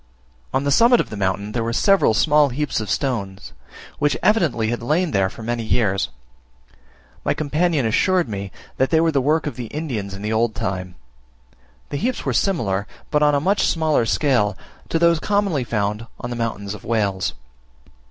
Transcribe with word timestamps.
On 0.51 0.63
the 0.63 0.71
summit 0.71 0.99
of 0.99 1.11
the 1.11 1.15
mountain 1.15 1.51
there 1.51 1.63
were 1.63 1.71
several 1.71 2.15
small 2.15 2.49
heaps 2.49 2.79
of 2.79 2.89
stones, 2.89 3.53
which 3.99 4.17
evidently 4.23 4.69
had 4.69 4.81
lain 4.81 5.11
there 5.11 5.29
for 5.29 5.43
many 5.43 5.61
years. 5.61 6.09
My 7.23 7.35
companion 7.35 7.85
assured 7.85 8.27
me 8.27 8.51
that 8.77 8.89
they 8.89 8.99
were 8.99 9.11
the 9.11 9.21
work 9.21 9.45
of 9.45 9.57
the 9.57 9.67
Indians 9.67 10.15
in 10.15 10.23
the 10.23 10.33
old 10.33 10.55
time. 10.55 10.95
The 11.89 11.97
heaps 11.97 12.25
were 12.25 12.33
similar, 12.33 12.87
but 13.11 13.21
on 13.21 13.35
a 13.35 13.39
much 13.39 13.67
smaller 13.67 14.07
scale, 14.07 14.57
to 14.89 14.97
those 14.97 15.17
so 15.17 15.21
commonly 15.21 15.63
found 15.63 16.07
on 16.19 16.31
the 16.31 16.35
mountains 16.35 16.73
of 16.73 16.83
Wales. 16.83 17.35